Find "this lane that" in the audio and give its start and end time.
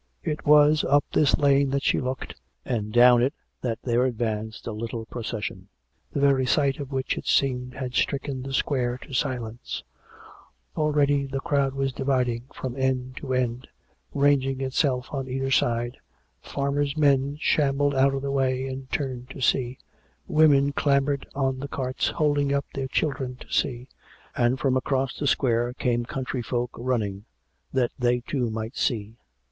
1.13-1.83